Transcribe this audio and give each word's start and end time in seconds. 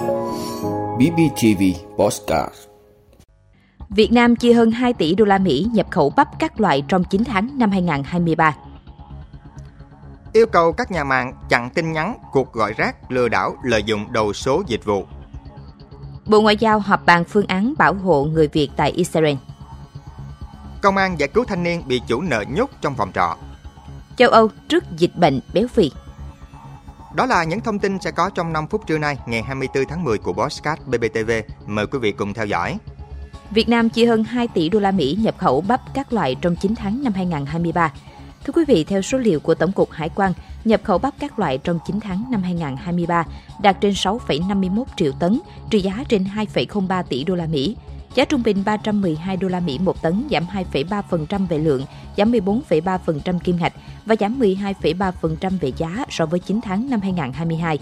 BBTV 0.00 1.62
Postcard 1.96 2.54
Việt 3.90 4.12
Nam 4.12 4.36
chi 4.36 4.52
hơn 4.52 4.70
2 4.70 4.92
tỷ 4.92 5.14
đô 5.14 5.24
la 5.24 5.38
Mỹ 5.38 5.66
nhập 5.72 5.86
khẩu 5.90 6.10
bắp 6.16 6.28
các 6.38 6.60
loại 6.60 6.82
trong 6.88 7.04
9 7.04 7.24
tháng 7.24 7.58
năm 7.58 7.70
2023. 7.70 8.56
Yêu 10.32 10.46
cầu 10.46 10.72
các 10.72 10.90
nhà 10.90 11.04
mạng 11.04 11.32
chặn 11.48 11.70
tin 11.70 11.92
nhắn, 11.92 12.18
cuộc 12.32 12.52
gọi 12.52 12.72
rác, 12.76 13.10
lừa 13.10 13.28
đảo, 13.28 13.56
lợi 13.64 13.82
dụng 13.82 14.12
đầu 14.12 14.32
số 14.32 14.62
dịch 14.66 14.84
vụ. 14.84 15.04
Bộ 16.26 16.40
Ngoại 16.40 16.56
giao 16.56 16.78
họp 16.78 17.06
bàn 17.06 17.24
phương 17.24 17.46
án 17.46 17.74
bảo 17.78 17.94
hộ 17.94 18.24
người 18.24 18.48
Việt 18.48 18.70
tại 18.76 18.90
Israel. 18.90 19.36
Công 20.82 20.96
an 20.96 21.18
giải 21.18 21.28
cứu 21.28 21.44
thanh 21.44 21.62
niên 21.62 21.82
bị 21.86 22.00
chủ 22.06 22.20
nợ 22.20 22.44
nhốt 22.48 22.70
trong 22.80 22.94
phòng 22.94 23.12
trọ. 23.14 23.36
Châu 24.16 24.30
Âu 24.30 24.48
trước 24.68 24.84
dịch 24.96 25.16
bệnh 25.16 25.40
béo 25.54 25.68
phì. 25.68 25.90
Đó 27.14 27.26
là 27.26 27.44
những 27.44 27.60
thông 27.60 27.78
tin 27.78 27.98
sẽ 28.00 28.10
có 28.10 28.30
trong 28.30 28.52
5 28.52 28.66
phút 28.66 28.86
trưa 28.86 28.98
nay, 28.98 29.18
ngày 29.26 29.42
24 29.42 29.84
tháng 29.88 30.04
10 30.04 30.18
của 30.18 30.32
Bosscat 30.32 30.86
BBTV. 30.86 31.30
Mời 31.66 31.86
quý 31.86 31.98
vị 31.98 32.12
cùng 32.12 32.34
theo 32.34 32.46
dõi. 32.46 32.78
Việt 33.50 33.68
Nam 33.68 33.88
chi 33.88 34.04
hơn 34.04 34.24
2 34.24 34.48
tỷ 34.48 34.68
đô 34.68 34.80
la 34.80 34.90
Mỹ 34.90 35.18
nhập 35.20 35.34
khẩu 35.38 35.60
bắp 35.60 35.80
các 35.94 36.12
loại 36.12 36.36
trong 36.40 36.56
9 36.56 36.74
tháng 36.74 37.02
năm 37.04 37.12
2023. 37.12 37.92
Thưa 38.44 38.52
quý 38.52 38.64
vị, 38.68 38.84
theo 38.84 39.02
số 39.02 39.18
liệu 39.18 39.40
của 39.40 39.54
Tổng 39.54 39.72
cục 39.72 39.90
Hải 39.90 40.08
quan, 40.08 40.32
nhập 40.64 40.80
khẩu 40.84 40.98
bắp 40.98 41.14
các 41.18 41.38
loại 41.38 41.58
trong 41.58 41.78
9 41.86 42.00
tháng 42.00 42.24
năm 42.30 42.42
2023 42.42 43.24
đạt 43.62 43.76
trên 43.80 43.92
6,51 43.92 44.84
triệu 44.96 45.12
tấn, 45.12 45.40
trị 45.70 45.80
giá 45.80 46.04
trên 46.08 46.24
2,03 46.24 47.02
tỷ 47.02 47.24
đô 47.24 47.34
la 47.34 47.46
Mỹ. 47.46 47.76
Giá 48.14 48.24
trung 48.24 48.42
bình 48.42 48.62
312 48.64 49.36
đô 49.36 49.48
la 49.48 49.60
Mỹ 49.60 49.78
một 49.78 50.02
tấn, 50.02 50.28
giảm 50.30 50.44
2,3% 50.72 51.46
về 51.46 51.58
lượng, 51.58 51.84
giảm 52.16 52.32
14,3% 52.32 53.38
kim 53.38 53.56
ngạch 53.56 53.72
và 54.06 54.14
giảm 54.20 54.40
12,3% 54.40 55.58
về 55.60 55.72
giá 55.76 56.04
so 56.10 56.26
với 56.26 56.40
9 56.40 56.60
tháng 56.62 56.90
năm 56.90 57.00
2022. 57.00 57.78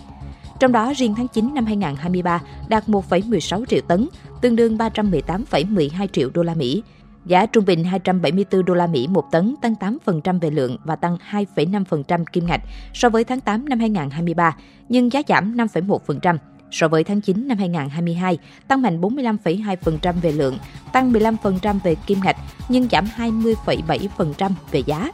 Trong 0.60 0.72
đó, 0.72 0.92
riêng 0.96 1.14
tháng 1.16 1.28
9 1.28 1.54
năm 1.54 1.66
2023 1.66 2.42
đạt 2.68 2.88
1,16 2.88 3.64
triệu 3.64 3.80
tấn, 3.88 4.08
tương 4.40 4.56
đương 4.56 4.76
318,12 4.76 6.06
triệu 6.06 6.30
đô 6.34 6.42
la 6.42 6.54
Mỹ. 6.54 6.82
Giá 7.26 7.46
trung 7.46 7.64
bình 7.64 7.84
274 7.84 8.64
đô 8.64 8.74
la 8.74 8.86
Mỹ 8.86 9.06
một 9.06 9.24
tấn, 9.32 9.54
tăng 9.62 9.74
8% 10.04 10.40
về 10.40 10.50
lượng 10.50 10.76
và 10.84 10.96
tăng 10.96 11.16
2,5% 11.30 12.24
kim 12.32 12.46
ngạch 12.46 12.60
so 12.94 13.08
với 13.08 13.24
tháng 13.24 13.40
8 13.40 13.68
năm 13.68 13.78
2023, 13.78 14.56
nhưng 14.88 15.12
giá 15.12 15.22
giảm 15.28 15.56
5,1%. 15.56 16.36
So 16.70 16.88
với 16.88 17.04
tháng 17.04 17.20
9 17.20 17.48
năm 17.48 17.58
2022, 17.58 18.38
tăng 18.68 18.82
mạnh 18.82 19.00
45,2% 19.00 20.20
về 20.20 20.32
lượng, 20.32 20.58
tăng 20.92 21.12
15% 21.12 21.78
về 21.84 21.94
kim 21.94 22.20
ngạch, 22.24 22.36
nhưng 22.68 22.88
giảm 22.88 23.08
20,7% 23.16 24.50
về 24.70 24.82
giá. 24.86 25.10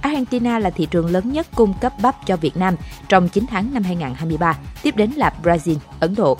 Argentina 0.00 0.58
là 0.58 0.70
thị 0.70 0.86
trường 0.90 1.10
lớn 1.10 1.32
nhất 1.32 1.46
cung 1.54 1.74
cấp 1.80 1.92
bắp 2.02 2.26
cho 2.26 2.36
Việt 2.36 2.56
Nam 2.56 2.76
trong 3.08 3.28
9 3.28 3.44
tháng 3.50 3.74
năm 3.74 3.82
2023, 3.82 4.58
tiếp 4.82 4.96
đến 4.96 5.10
là 5.10 5.32
Brazil, 5.42 5.76
Ấn 6.00 6.14
Độ. 6.14 6.38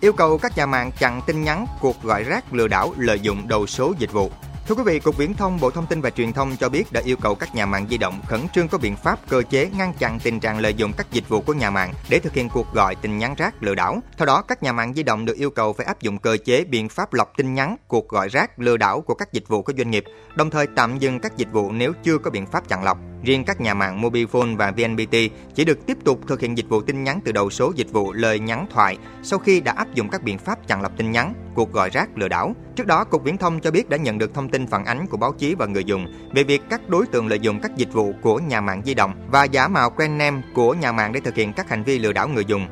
Yêu 0.00 0.12
cầu 0.12 0.38
các 0.38 0.56
nhà 0.56 0.66
mạng 0.66 0.90
chặn 0.98 1.20
tin 1.26 1.42
nhắn, 1.44 1.66
cuộc 1.80 2.02
gọi 2.02 2.22
rác 2.22 2.54
lừa 2.54 2.68
đảo 2.68 2.92
lợi 2.96 3.20
dụng 3.20 3.48
đầu 3.48 3.66
số 3.66 3.94
dịch 3.98 4.12
vụ. 4.12 4.30
Thưa 4.68 4.74
quý 4.74 4.82
vị, 4.86 4.98
Cục 4.98 5.16
Viễn 5.16 5.34
thông 5.34 5.60
Bộ 5.60 5.70
Thông 5.70 5.86
tin 5.86 6.00
và 6.00 6.10
Truyền 6.10 6.32
thông 6.32 6.56
cho 6.56 6.68
biết 6.68 6.92
đã 6.92 7.00
yêu 7.04 7.16
cầu 7.16 7.34
các 7.34 7.54
nhà 7.54 7.66
mạng 7.66 7.86
di 7.90 7.98
động 7.98 8.20
khẩn 8.26 8.40
trương 8.54 8.68
có 8.68 8.78
biện 8.78 8.96
pháp 8.96 9.18
cơ 9.28 9.42
chế 9.50 9.70
ngăn 9.78 9.92
chặn 9.98 10.18
tình 10.22 10.40
trạng 10.40 10.58
lợi 10.58 10.74
dụng 10.74 10.92
các 10.96 11.12
dịch 11.12 11.28
vụ 11.28 11.40
của 11.40 11.52
nhà 11.52 11.70
mạng 11.70 11.92
để 12.08 12.18
thực 12.18 12.32
hiện 12.32 12.48
cuộc 12.48 12.74
gọi 12.74 12.94
tin 12.94 13.18
nhắn 13.18 13.34
rác 13.34 13.62
lừa 13.62 13.74
đảo. 13.74 14.00
Theo 14.18 14.26
đó, 14.26 14.42
các 14.42 14.62
nhà 14.62 14.72
mạng 14.72 14.94
di 14.94 15.02
động 15.02 15.24
được 15.24 15.36
yêu 15.36 15.50
cầu 15.50 15.72
phải 15.72 15.86
áp 15.86 16.00
dụng 16.00 16.18
cơ 16.18 16.36
chế 16.44 16.64
biện 16.64 16.88
pháp 16.88 17.12
lọc 17.12 17.32
tin 17.36 17.54
nhắn, 17.54 17.76
cuộc 17.88 18.08
gọi 18.08 18.28
rác 18.28 18.58
lừa 18.58 18.76
đảo 18.76 19.00
của 19.00 19.14
các 19.14 19.32
dịch 19.32 19.48
vụ 19.48 19.62
của 19.62 19.72
doanh 19.78 19.90
nghiệp, 19.90 20.04
đồng 20.34 20.50
thời 20.50 20.66
tạm 20.66 20.98
dừng 20.98 21.20
các 21.20 21.36
dịch 21.36 21.52
vụ 21.52 21.72
nếu 21.72 21.92
chưa 22.02 22.18
có 22.18 22.30
biện 22.30 22.46
pháp 22.46 22.68
chặn 22.68 22.84
lọc. 22.84 22.98
Riêng 23.22 23.44
các 23.44 23.60
nhà 23.60 23.74
mạng 23.74 24.02
Mobifone 24.02 24.56
và 24.56 24.70
VNPT 24.70 25.16
chỉ 25.54 25.64
được 25.64 25.86
tiếp 25.86 25.98
tục 26.04 26.20
thực 26.28 26.40
hiện 26.40 26.56
dịch 26.56 26.68
vụ 26.68 26.80
tin 26.80 27.04
nhắn 27.04 27.20
từ 27.24 27.32
đầu 27.32 27.50
số 27.50 27.72
dịch 27.76 27.92
vụ 27.92 28.12
lời 28.12 28.38
nhắn 28.38 28.66
thoại 28.70 28.98
sau 29.22 29.38
khi 29.38 29.60
đã 29.60 29.72
áp 29.72 29.94
dụng 29.94 30.08
các 30.08 30.22
biện 30.22 30.38
pháp 30.38 30.68
chặn 30.68 30.82
lọc 30.82 30.96
tin 30.96 31.10
nhắn, 31.10 31.34
cuộc 31.54 31.72
gọi 31.72 31.90
rác 31.90 32.18
lừa 32.18 32.28
đảo. 32.28 32.54
Trước 32.76 32.86
đó, 32.86 33.04
Cục 33.04 33.24
Viễn 33.24 33.36
thông 33.36 33.60
cho 33.60 33.70
biết 33.70 33.88
đã 33.88 33.96
nhận 33.96 34.18
được 34.18 34.34
thông 34.34 34.48
tin 34.48 34.66
phản 34.66 34.84
ánh 34.84 35.06
của 35.06 35.16
báo 35.16 35.32
chí 35.32 35.54
và 35.54 35.66
người 35.66 35.84
dùng 35.84 36.06
về 36.34 36.42
việc 36.42 36.62
các 36.70 36.88
đối 36.88 37.06
tượng 37.06 37.28
lợi 37.28 37.38
dụng 37.38 37.60
các 37.60 37.76
dịch 37.76 37.92
vụ 37.92 38.14
của 38.22 38.38
nhà 38.38 38.60
mạng 38.60 38.82
di 38.84 38.94
động 38.94 39.14
và 39.30 39.44
giả 39.44 39.68
mạo 39.68 39.90
quen 39.90 40.18
name 40.18 40.42
của 40.54 40.74
nhà 40.74 40.92
mạng 40.92 41.12
để 41.12 41.20
thực 41.20 41.34
hiện 41.34 41.52
các 41.52 41.68
hành 41.68 41.82
vi 41.82 41.98
lừa 41.98 42.12
đảo 42.12 42.28
người 42.28 42.44
dùng. 42.44 42.66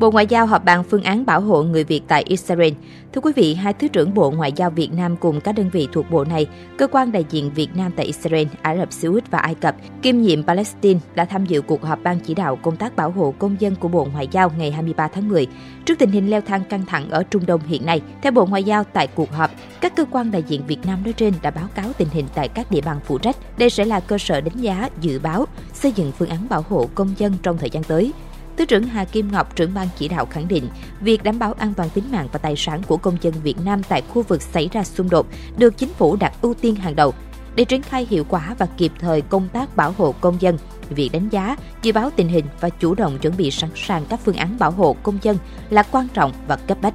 Bộ 0.00 0.10
Ngoại 0.10 0.26
giao 0.26 0.46
họp 0.46 0.64
bàn 0.64 0.84
phương 0.84 1.02
án 1.02 1.26
bảo 1.26 1.40
hộ 1.40 1.62
người 1.62 1.84
Việt 1.84 2.02
tại 2.08 2.22
Israel. 2.26 2.72
Thưa 3.12 3.20
quý 3.20 3.32
vị, 3.36 3.54
hai 3.54 3.72
Thứ 3.72 3.88
trưởng 3.88 4.14
Bộ 4.14 4.30
Ngoại 4.30 4.52
giao 4.52 4.70
Việt 4.70 4.92
Nam 4.92 5.16
cùng 5.16 5.40
các 5.40 5.52
đơn 5.52 5.70
vị 5.72 5.88
thuộc 5.92 6.10
bộ 6.10 6.24
này, 6.24 6.46
cơ 6.78 6.86
quan 6.86 7.12
đại 7.12 7.24
diện 7.30 7.50
Việt 7.54 7.68
Nam 7.76 7.92
tại 7.96 8.06
Israel, 8.06 8.46
Ả 8.62 8.76
Rập 8.76 8.92
Xê 8.92 9.08
Út 9.08 9.30
và 9.30 9.38
Ai 9.38 9.54
Cập, 9.54 9.76
kiêm 10.02 10.18
nhiệm 10.18 10.44
Palestine 10.44 11.00
đã 11.14 11.24
tham 11.24 11.46
dự 11.46 11.62
cuộc 11.62 11.82
họp 11.82 12.02
ban 12.02 12.20
chỉ 12.20 12.34
đạo 12.34 12.56
công 12.56 12.76
tác 12.76 12.96
bảo 12.96 13.10
hộ 13.10 13.34
công 13.38 13.56
dân 13.60 13.76
của 13.76 13.88
Bộ 13.88 14.08
Ngoại 14.12 14.28
giao 14.32 14.52
ngày 14.58 14.70
23 14.70 15.08
tháng 15.08 15.28
10. 15.28 15.46
Trước 15.84 15.98
tình 15.98 16.10
hình 16.10 16.30
leo 16.30 16.40
thang 16.40 16.64
căng 16.64 16.86
thẳng 16.86 17.10
ở 17.10 17.22
Trung 17.22 17.46
Đông 17.46 17.60
hiện 17.66 17.86
nay, 17.86 18.00
theo 18.22 18.32
Bộ 18.32 18.46
Ngoại 18.46 18.64
giao 18.64 18.84
tại 18.84 19.06
cuộc 19.06 19.32
họp, 19.32 19.50
các 19.80 19.96
cơ 19.96 20.04
quan 20.10 20.30
đại 20.30 20.42
diện 20.48 20.62
Việt 20.66 20.86
Nam 20.86 21.04
nói 21.04 21.12
trên 21.12 21.34
đã 21.42 21.50
báo 21.50 21.68
cáo 21.74 21.92
tình 21.98 22.08
hình 22.12 22.26
tại 22.34 22.48
các 22.48 22.70
địa 22.70 22.80
bàn 22.80 23.00
phụ 23.04 23.18
trách. 23.18 23.36
Đây 23.58 23.70
sẽ 23.70 23.84
là 23.84 24.00
cơ 24.00 24.18
sở 24.18 24.40
đánh 24.40 24.56
giá, 24.56 24.88
dự 25.00 25.18
báo, 25.18 25.46
xây 25.72 25.92
dựng 25.92 26.12
phương 26.12 26.28
án 26.28 26.48
bảo 26.48 26.64
hộ 26.68 26.88
công 26.94 27.14
dân 27.18 27.34
trong 27.42 27.58
thời 27.58 27.70
gian 27.70 27.82
tới. 27.82 28.12
Thứ 28.56 28.64
trưởng 28.64 28.82
Hà 28.82 29.04
Kim 29.04 29.32
Ngọc, 29.32 29.56
trưởng 29.56 29.74
ban 29.74 29.88
chỉ 29.98 30.08
đạo 30.08 30.26
khẳng 30.26 30.48
định, 30.48 30.68
việc 31.00 31.22
đảm 31.22 31.38
bảo 31.38 31.52
an 31.52 31.74
toàn 31.74 31.90
tính 31.90 32.04
mạng 32.12 32.28
và 32.32 32.38
tài 32.38 32.56
sản 32.56 32.82
của 32.86 32.96
công 32.96 33.16
dân 33.20 33.34
Việt 33.42 33.56
Nam 33.64 33.82
tại 33.82 34.02
khu 34.08 34.22
vực 34.22 34.42
xảy 34.42 34.68
ra 34.72 34.84
xung 34.84 35.10
đột 35.10 35.26
được 35.58 35.78
chính 35.78 35.88
phủ 35.88 36.16
đặt 36.16 36.32
ưu 36.42 36.54
tiên 36.54 36.74
hàng 36.74 36.96
đầu. 36.96 37.14
Để 37.54 37.64
triển 37.64 37.82
khai 37.82 38.06
hiệu 38.10 38.24
quả 38.28 38.54
và 38.58 38.66
kịp 38.66 38.92
thời 38.98 39.20
công 39.20 39.48
tác 39.48 39.76
bảo 39.76 39.94
hộ 39.98 40.14
công 40.20 40.40
dân, 40.40 40.58
việc 40.90 41.10
đánh 41.12 41.28
giá, 41.28 41.56
dự 41.82 41.92
báo 41.92 42.10
tình 42.16 42.28
hình 42.28 42.44
và 42.60 42.68
chủ 42.68 42.94
động 42.94 43.18
chuẩn 43.18 43.36
bị 43.36 43.50
sẵn 43.50 43.70
sàng 43.74 44.04
các 44.08 44.20
phương 44.24 44.36
án 44.36 44.58
bảo 44.58 44.70
hộ 44.70 44.96
công 45.02 45.18
dân 45.22 45.36
là 45.70 45.82
quan 45.82 46.08
trọng 46.08 46.32
và 46.48 46.56
cấp 46.56 46.78
bách. 46.82 46.94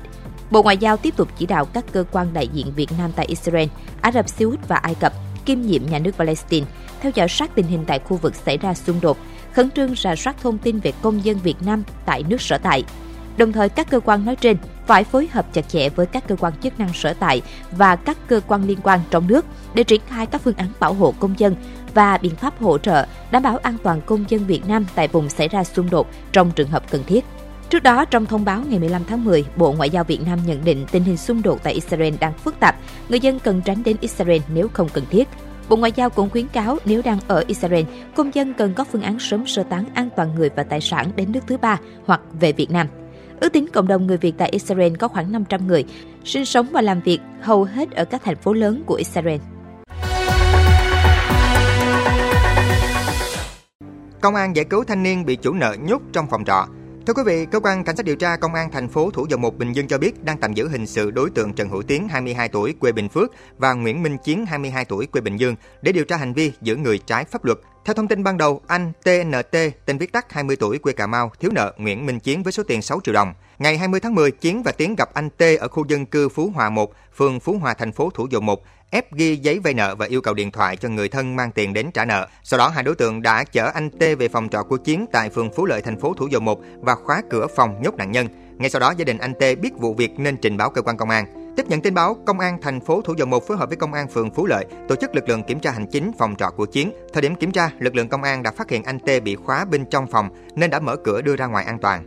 Bộ 0.51 0.63
Ngoại 0.63 0.77
giao 0.77 0.97
tiếp 0.97 1.17
tục 1.17 1.29
chỉ 1.37 1.45
đạo 1.45 1.65
các 1.65 1.85
cơ 1.91 2.03
quan 2.11 2.33
đại 2.33 2.47
diện 2.47 2.71
Việt 2.75 2.91
Nam 2.97 3.11
tại 3.15 3.25
Israel, 3.25 3.67
Ả 4.01 4.11
Rập 4.11 4.29
Xê 4.29 4.45
Út 4.45 4.67
và 4.67 4.75
Ai 4.75 4.95
Cập 4.95 5.13
kiêm 5.45 5.61
nhiệm 5.61 5.85
nhà 5.85 5.99
nước 5.99 6.15
Palestine 6.17 6.67
theo 7.01 7.11
dõi 7.15 7.27
sát 7.29 7.55
tình 7.55 7.65
hình 7.65 7.83
tại 7.87 7.99
khu 7.99 8.17
vực 8.17 8.35
xảy 8.35 8.57
ra 8.57 8.73
xung 8.73 9.01
đột, 9.01 9.17
khẩn 9.55 9.71
trương 9.71 9.95
rà 9.95 10.15
soát 10.15 10.35
thông 10.41 10.57
tin 10.57 10.79
về 10.79 10.91
công 11.01 11.25
dân 11.25 11.37
Việt 11.43 11.55
Nam 11.65 11.83
tại 12.05 12.23
nước 12.29 12.41
sở 12.41 12.57
tại. 12.57 12.83
Đồng 13.37 13.51
thời 13.51 13.69
các 13.69 13.89
cơ 13.89 13.99
quan 13.99 14.25
nói 14.25 14.35
trên 14.35 14.57
phải 14.87 15.03
phối 15.03 15.27
hợp 15.31 15.53
chặt 15.53 15.69
chẽ 15.69 15.89
với 15.89 16.05
các 16.05 16.27
cơ 16.27 16.35
quan 16.35 16.53
chức 16.63 16.79
năng 16.79 16.93
sở 16.93 17.13
tại 17.13 17.41
và 17.71 17.95
các 17.95 18.17
cơ 18.27 18.39
quan 18.47 18.67
liên 18.67 18.77
quan 18.83 18.99
trong 19.09 19.27
nước 19.27 19.45
để 19.73 19.83
triển 19.83 20.01
khai 20.07 20.25
các 20.25 20.41
phương 20.41 20.55
án 20.57 20.67
bảo 20.79 20.93
hộ 20.93 21.13
công 21.19 21.39
dân 21.39 21.55
và 21.93 22.17
biện 22.17 22.35
pháp 22.35 22.61
hỗ 22.61 22.77
trợ 22.77 23.05
đảm 23.31 23.43
bảo 23.43 23.57
an 23.57 23.77
toàn 23.83 24.01
công 24.01 24.25
dân 24.27 24.45
Việt 24.47 24.67
Nam 24.67 24.85
tại 24.95 25.07
vùng 25.07 25.29
xảy 25.29 25.47
ra 25.47 25.63
xung 25.63 25.89
đột 25.89 26.07
trong 26.31 26.51
trường 26.51 26.69
hợp 26.69 26.83
cần 26.91 27.03
thiết. 27.07 27.25
Trước 27.69 27.83
đó, 27.83 28.05
trong 28.05 28.25
thông 28.25 28.45
báo 28.45 28.63
ngày 28.69 28.79
15 28.79 29.01
tháng 29.07 29.25
10, 29.25 29.45
Bộ 29.55 29.71
Ngoại 29.71 29.89
giao 29.89 30.03
Việt 30.03 30.21
Nam 30.25 30.39
nhận 30.45 30.63
định 30.65 30.85
tình 30.91 31.03
hình 31.03 31.17
xung 31.17 31.41
đột 31.41 31.59
tại 31.63 31.73
Israel 31.73 32.13
đang 32.19 32.33
phức 32.33 32.59
tạp, 32.59 32.75
người 33.09 33.19
dân 33.19 33.39
cần 33.39 33.61
tránh 33.65 33.83
đến 33.83 33.97
Israel 34.01 34.41
nếu 34.53 34.67
không 34.73 34.89
cần 34.93 35.03
thiết. 35.09 35.27
Bộ 35.69 35.75
Ngoại 35.75 35.91
giao 35.95 36.09
cũng 36.09 36.29
khuyến 36.29 36.47
cáo 36.47 36.77
nếu 36.85 37.01
đang 37.05 37.19
ở 37.27 37.43
Israel, 37.47 37.83
công 38.15 38.35
dân 38.35 38.53
cần 38.53 38.73
có 38.73 38.83
phương 38.83 39.01
án 39.01 39.19
sớm 39.19 39.47
sơ 39.47 39.63
tán 39.63 39.85
an 39.93 40.09
toàn 40.15 40.35
người 40.35 40.49
và 40.55 40.63
tài 40.63 40.81
sản 40.81 41.11
đến 41.15 41.31
nước 41.31 41.39
thứ 41.47 41.57
ba 41.57 41.79
hoặc 42.05 42.21
về 42.39 42.51
Việt 42.51 42.71
Nam. 42.71 42.87
Ước 43.39 43.53
tính 43.53 43.67
cộng 43.73 43.87
đồng 43.87 44.07
người 44.07 44.17
Việt 44.17 44.33
tại 44.37 44.49
Israel 44.49 44.95
có 44.95 45.07
khoảng 45.07 45.31
500 45.31 45.67
người, 45.67 45.85
sinh 46.23 46.45
sống 46.45 46.67
và 46.71 46.81
làm 46.81 47.01
việc 47.01 47.19
hầu 47.41 47.63
hết 47.63 47.91
ở 47.91 48.05
các 48.05 48.21
thành 48.23 48.35
phố 48.35 48.53
lớn 48.53 48.83
của 48.85 48.95
Israel. 48.95 49.39
Công 54.21 54.35
an 54.35 54.55
giải 54.55 54.65
cứu 54.65 54.83
thanh 54.83 55.03
niên 55.03 55.25
bị 55.25 55.35
chủ 55.35 55.53
nợ 55.53 55.75
nhốt 55.81 56.01
trong 56.13 56.27
phòng 56.29 56.45
trọ. 56.45 56.67
Thưa 57.07 57.13
quý 57.13 57.23
vị, 57.25 57.45
cơ 57.45 57.59
quan 57.59 57.83
cảnh 57.83 57.95
sát 57.95 58.05
điều 58.05 58.15
tra 58.15 58.35
công 58.35 58.53
an 58.53 58.71
thành 58.71 58.89
phố 58.89 59.11
Thủ 59.11 59.27
Dầu 59.29 59.39
Một 59.39 59.57
Bình 59.57 59.73
Dương 59.73 59.87
cho 59.87 59.97
biết 59.97 60.23
đang 60.23 60.37
tạm 60.37 60.53
giữ 60.53 60.67
hình 60.67 60.87
sự 60.87 61.11
đối 61.11 61.29
tượng 61.29 61.53
Trần 61.53 61.69
Hữu 61.69 61.81
Tiến 61.81 62.07
22 62.07 62.49
tuổi 62.49 62.73
quê 62.79 62.91
Bình 62.91 63.09
Phước 63.09 63.31
và 63.57 63.73
Nguyễn 63.73 64.03
Minh 64.03 64.17
Chiến 64.23 64.45
22 64.45 64.85
tuổi 64.85 65.05
quê 65.05 65.21
Bình 65.21 65.37
Dương 65.37 65.55
để 65.81 65.91
điều 65.91 66.05
tra 66.05 66.17
hành 66.17 66.33
vi 66.33 66.51
giữ 66.61 66.75
người 66.75 66.97
trái 66.97 67.25
pháp 67.25 67.45
luật. 67.45 67.57
Theo 67.85 67.93
thông 67.93 68.07
tin 68.07 68.23
ban 68.23 68.37
đầu, 68.37 68.61
anh 68.67 68.91
TNT, 69.03 69.57
tên 69.85 69.97
viết 69.97 70.11
tắt 70.11 70.33
20 70.33 70.55
tuổi 70.55 70.77
quê 70.77 70.93
Cà 70.93 71.07
Mau, 71.07 71.31
thiếu 71.39 71.51
nợ 71.53 71.73
Nguyễn 71.77 72.05
Minh 72.05 72.19
Chiến 72.19 72.43
với 72.43 72.53
số 72.53 72.63
tiền 72.63 72.81
6 72.81 72.99
triệu 73.03 73.13
đồng. 73.13 73.33
Ngày 73.59 73.77
20 73.77 73.99
tháng 73.99 74.15
10, 74.15 74.31
Chiến 74.31 74.63
và 74.63 74.71
Tiến 74.71 74.95
gặp 74.95 75.09
anh 75.13 75.29
T 75.29 75.41
ở 75.59 75.67
khu 75.67 75.85
dân 75.87 76.05
cư 76.05 76.29
Phú 76.29 76.51
Hòa 76.55 76.69
1, 76.69 76.93
phường 77.15 77.39
Phú 77.39 77.57
Hòa, 77.61 77.73
thành 77.73 77.91
phố 77.91 78.09
Thủ 78.09 78.27
Dầu 78.31 78.41
Một, 78.41 78.63
ép 78.89 79.13
ghi 79.13 79.35
giấy 79.35 79.59
vay 79.59 79.73
nợ 79.73 79.95
và 79.95 80.05
yêu 80.05 80.21
cầu 80.21 80.33
điện 80.33 80.51
thoại 80.51 80.77
cho 80.77 80.89
người 80.89 81.09
thân 81.09 81.35
mang 81.35 81.51
tiền 81.51 81.73
đến 81.73 81.91
trả 81.91 82.05
nợ. 82.05 82.27
Sau 82.43 82.57
đó 82.57 82.67
hai 82.67 82.83
đối 82.83 82.95
tượng 82.95 83.21
đã 83.21 83.43
chở 83.43 83.71
anh 83.73 83.89
T 83.89 83.99
về 84.19 84.27
phòng 84.27 84.49
trọ 84.49 84.63
của 84.63 84.77
Chiến 84.77 85.05
tại 85.11 85.29
phường 85.29 85.53
Phú 85.53 85.65
Lợi 85.65 85.81
thành 85.81 85.99
phố 85.99 86.13
Thủ 86.13 86.27
Dầu 86.27 86.41
Một 86.41 86.59
và 86.79 86.95
khóa 86.95 87.21
cửa 87.29 87.47
phòng 87.55 87.81
nhốt 87.81 87.95
nạn 87.95 88.11
nhân. 88.11 88.27
Ngay 88.57 88.69
sau 88.69 88.79
đó 88.79 88.93
gia 88.97 89.05
đình 89.05 89.17
anh 89.17 89.33
T 89.33 89.43
biết 89.61 89.71
vụ 89.77 89.93
việc 89.93 90.11
nên 90.19 90.37
trình 90.37 90.57
báo 90.57 90.69
cơ 90.69 90.81
quan 90.81 90.97
công 90.97 91.09
an. 91.09 91.44
Tiếp 91.55 91.67
nhận 91.69 91.81
tin 91.81 91.93
báo, 91.93 92.17
công 92.25 92.39
an 92.39 92.57
thành 92.61 92.79
phố 92.79 93.01
Thủ 93.01 93.13
Dầu 93.17 93.27
Một 93.27 93.47
phối 93.47 93.57
hợp 93.57 93.69
với 93.69 93.77
công 93.77 93.93
an 93.93 94.07
phường 94.07 94.31
Phú 94.31 94.45
Lợi 94.45 94.65
tổ 94.87 94.95
chức 94.95 95.15
lực 95.15 95.29
lượng 95.29 95.43
kiểm 95.43 95.59
tra 95.59 95.71
hành 95.71 95.87
chính 95.87 96.11
phòng 96.17 96.35
trọ 96.35 96.49
của 96.57 96.65
Chiến. 96.65 96.91
Thời 97.13 97.21
điểm 97.21 97.35
kiểm 97.35 97.51
tra, 97.51 97.69
lực 97.79 97.95
lượng 97.95 98.09
công 98.09 98.23
an 98.23 98.43
đã 98.43 98.51
phát 98.51 98.69
hiện 98.69 98.83
anh 98.83 98.99
T 98.99 99.09
bị 99.23 99.35
khóa 99.35 99.65
bên 99.65 99.85
trong 99.85 100.07
phòng 100.07 100.29
nên 100.55 100.69
đã 100.69 100.79
mở 100.79 100.95
cửa 100.95 101.21
đưa 101.21 101.35
ra 101.35 101.45
ngoài 101.45 101.65
an 101.65 101.79
toàn. 101.79 102.03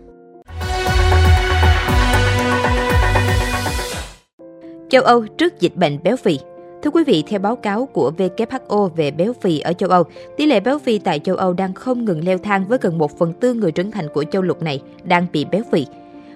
Châu 4.91 5.03
Âu 5.03 5.27
trước 5.27 5.61
dịch 5.61 5.77
bệnh 5.77 6.03
béo 6.03 6.17
phì 6.17 6.39
Thưa 6.83 6.91
quý 6.91 7.05
vị, 7.05 7.25
theo 7.27 7.41
báo 7.41 7.57
cáo 7.57 7.87
của 7.87 8.13
WHO 8.19 8.89
về 8.89 9.11
béo 9.11 9.33
phì 9.41 9.61
ở 9.61 9.73
châu 9.73 9.91
Âu, 9.91 10.05
tỷ 10.37 10.47
lệ 10.47 10.61
béo 10.61 10.79
phì 10.79 10.99
tại 10.99 11.19
châu 11.19 11.37
Âu 11.37 11.53
đang 11.53 11.75
không 11.75 12.05
ngừng 12.05 12.25
leo 12.25 12.39
thang 12.39 12.65
với 12.69 12.79
gần 12.83 12.99
1 12.99 13.19
phần 13.19 13.33
tư 13.33 13.55
người 13.55 13.73
trưởng 13.73 13.91
thành 13.91 14.09
của 14.15 14.25
châu 14.25 14.43
lục 14.43 14.63
này 14.63 14.83
đang 15.05 15.27
bị 15.33 15.45
béo 15.45 15.63
phì. 15.73 15.87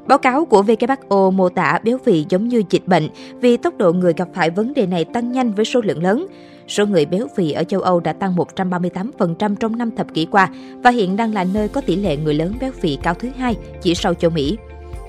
Báo 0.07 0.19
cáo 0.19 0.45
của 0.45 0.63
WHO 0.63 1.31
mô 1.31 1.49
tả 1.49 1.79
béo 1.85 1.99
phì 2.05 2.25
giống 2.29 2.49
như 2.49 2.63
dịch 2.71 2.87
bệnh 2.87 3.09
vì 3.41 3.57
tốc 3.57 3.75
độ 3.79 3.93
người 3.93 4.13
gặp 4.17 4.29
phải 4.35 4.51
vấn 4.51 4.75
đề 4.75 4.87
này 4.87 5.05
tăng 5.05 5.33
nhanh 5.33 5.53
với 5.53 5.65
số 5.65 5.81
lượng 5.81 6.03
lớn. 6.03 6.27
Số 6.69 6.87
người 6.87 7.07
béo 7.07 7.27
phì 7.37 7.53
ở 7.53 7.65
châu 7.65 7.81
Âu 7.81 8.01
đã 8.01 8.13
tăng 8.13 8.37
138% 8.37 9.55
trong 9.57 9.79
năm 9.79 9.91
thập 9.97 10.15
kỷ 10.15 10.27
qua 10.31 10.49
và 10.83 10.91
hiện 10.91 11.17
đang 11.17 11.35
là 11.35 11.45
nơi 11.45 11.69
có 11.69 11.81
tỷ 11.81 11.97
lệ 11.97 12.17
người 12.17 12.35
lớn 12.35 12.55
béo 12.61 12.73
phì 12.73 12.99
cao 13.03 13.15
thứ 13.15 13.29
hai 13.37 13.57
chỉ 13.83 13.95
sau 13.95 14.15
châu 14.15 14.31
Mỹ. 14.31 14.57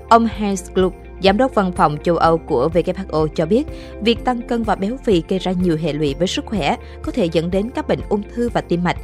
Ông 0.10 0.25
Hans 0.25 0.72
Klug, 0.74 0.94
Giám 1.24 1.38
đốc 1.38 1.56
văn 1.56 1.72
phòng 1.72 1.98
châu 2.04 2.18
Âu 2.18 2.38
của 2.38 2.69
WHO 2.74 3.28
cho 3.28 3.45
biết, 3.45 3.63
việc 4.01 4.25
tăng 4.25 4.42
cân 4.42 4.63
và 4.63 4.75
béo 4.75 4.98
phì 5.04 5.24
gây 5.28 5.40
ra 5.40 5.51
nhiều 5.51 5.78
hệ 5.81 5.94
lụy 5.94 6.16
với 6.19 6.28
sức 6.28 6.45
khỏe, 6.45 6.75
có 7.01 7.12
thể 7.12 7.25
dẫn 7.31 7.51
đến 7.51 7.69
các 7.75 7.88
bệnh 7.88 8.00
ung 8.10 8.24
thư 8.36 8.50
và 8.50 8.62
tim 8.62 8.84
mạch. 8.84 8.98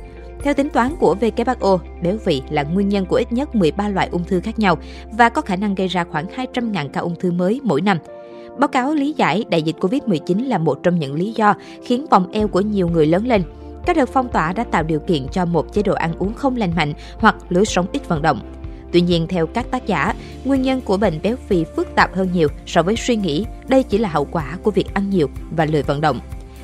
Theo 0.44 0.54
tính 0.54 0.70
toán 0.70 0.96
của 1.00 1.16
WHO, 1.22 1.78
béo 2.02 2.18
phì 2.18 2.42
là 2.50 2.64
nguyên 2.64 2.90
nhân 2.90 3.06
của 3.06 3.16
ít 3.16 3.32
nhất 3.32 3.56
13 3.56 3.90
loại 3.90 4.10
ung 4.12 4.24
thư 4.24 4.40
khác 4.40 4.60
nhau 4.60 4.78
và 5.12 5.30
có 5.30 5.42
khả 5.42 5.56
năng 5.56 5.76
gây 5.76 5.88
ra 5.88 6.04
khoảng 6.04 6.28
200.000 6.28 6.90
ca 6.90 7.02
ung 7.02 7.16
thư 7.16 7.32
mới 7.32 7.62
mỗi 7.64 7.82
năm. 7.82 7.98
Báo 8.58 8.68
cáo 8.68 8.94
lý 8.94 9.14
giải 9.18 9.46
đại 9.50 9.62
dịch 9.62 9.76
COVID-19 9.80 10.48
là 10.48 10.58
một 10.58 10.80
trong 10.84 11.00
những 11.00 11.14
lý 11.14 11.34
do 11.36 11.56
khiến 11.84 12.06
vòng 12.10 12.32
eo 12.32 12.48
của 12.48 12.62
nhiều 12.62 12.88
người 12.88 13.06
lớn 13.06 13.28
lên. 13.28 13.44
Các 13.86 13.98
đợt 13.98 14.10
phong 14.10 14.30
tỏa 14.30 14.54
đã 14.54 14.64
tạo 14.64 14.84
điều 14.84 15.00
kiện 15.00 15.28
cho 15.28 15.46
một 15.46 15.74
chế 15.74 15.84
độ 15.84 15.94
ăn 15.94 16.14
uống 16.20 16.34
không 16.34 16.56
lành 16.56 16.76
mạnh 16.76 16.94
hoặc 17.20 17.36
lối 17.50 17.66
sống 17.66 17.86
ít 17.92 18.08
vận 18.08 18.22
động. 18.22 18.40
Tuy 18.92 19.02
nhiên, 19.02 19.28
theo 19.28 19.48
các 19.48 19.72
tác 19.72 19.88
giả, 19.88 20.14
nguyên 20.46 20.62
nhân 20.62 20.82
của 20.82 20.98
bệnh 20.98 21.20
béo 21.24 21.36
phì 21.36 21.64
phức 21.64 21.96
tạp 21.96 22.16
hơn 22.16 22.30
nhiều 22.34 22.48
so 22.66 22.84
với 22.84 22.96
suy 22.96 23.16
nghĩ. 23.16 23.46
Đây 23.68 23.84
chỉ 23.84 23.98
là 23.98 24.10
hậu 24.10 24.26
quả 24.26 24.58
của 24.64 24.72
việc 24.72 24.94
ăn 24.94 25.10
nhiều 25.10 25.30
và 25.52 25.66
lười 25.66 25.84
vận 25.84 26.02
động. 26.02 26.20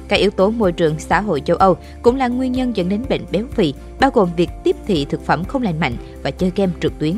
Các 0.08 0.16
yếu 0.16 0.32
tố 0.32 0.50
môi 0.50 0.72
trường 0.72 1.00
xã 1.00 1.22
hội 1.22 1.42
châu 1.46 1.58
Âu 1.58 1.78
cũng 2.02 2.16
là 2.16 2.28
nguyên 2.28 2.52
nhân 2.52 2.76
dẫn 2.76 2.90
đến 2.90 3.06
bệnh 3.10 3.26
béo 3.32 3.46
phì, 3.52 3.74
bao 4.00 4.12
gồm 4.14 4.30
việc 4.38 4.50
tiếp 4.64 4.76
thị 4.88 5.06
thực 5.10 5.26
phẩm 5.26 5.44
không 5.46 5.62
lành 5.62 5.80
mạnh 5.80 5.96
và 6.24 6.32
chơi 6.32 6.52
game 6.56 6.72
trực 6.82 7.00
tuyến. 7.00 7.18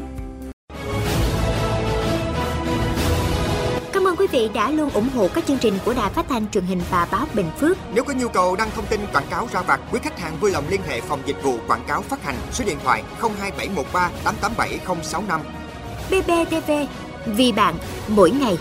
Cảm 3.93 4.07
ơn 4.07 4.15
quý 4.15 4.27
vị 4.31 4.49
đã 4.53 4.71
luôn 4.71 4.89
ủng 4.89 5.09
hộ 5.15 5.27
các 5.33 5.45
chương 5.45 5.57
trình 5.57 5.73
của 5.85 5.93
Đài 5.93 6.09
Phát 6.09 6.25
thanh 6.29 6.47
truyền 6.51 6.63
hình 6.63 6.81
và 6.89 7.07
báo 7.11 7.25
Bình 7.33 7.49
Phước. 7.59 7.77
Nếu 7.93 8.03
có 8.03 8.13
nhu 8.13 8.27
cầu 8.27 8.55
đăng 8.55 8.69
thông 8.75 8.85
tin 8.85 8.99
quảng 9.13 9.27
cáo 9.29 9.47
ra 9.53 9.61
vặt, 9.61 9.79
quý 9.91 9.99
khách 10.03 10.19
hàng 10.19 10.37
vui 10.39 10.51
lòng 10.51 10.63
liên 10.69 10.81
hệ 10.87 11.01
phòng 11.01 11.19
dịch 11.25 11.43
vụ 11.43 11.57
quảng 11.67 11.83
cáo 11.87 12.01
phát 12.01 12.23
hành 12.23 12.35
số 12.51 12.65
điện 12.67 12.77
thoại 12.83 13.03
02713 13.19 14.11
887065. 14.23 15.41
BBTV, 16.09 16.71
vì 17.25 17.51
bạn, 17.51 17.75
mỗi 18.07 18.31
ngày. 18.31 18.57